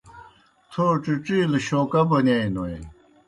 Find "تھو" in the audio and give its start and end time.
0.71-0.85